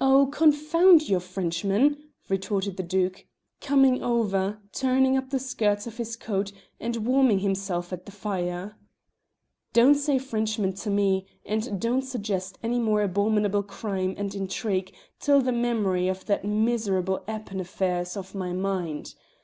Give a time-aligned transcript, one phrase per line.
[0.00, 1.96] "Oh, confound your Frenchman!"
[2.28, 3.26] retorted the Duke,
[3.60, 6.50] coming over, turning up the skirts of his coat,
[6.80, 8.76] and warming himself at the fire.
[9.72, 15.40] "Don't say Frenchman to me, and don't suggest any more abominable crime and intrigue till
[15.40, 19.14] the memory of that miserable Appin affair is off my mind.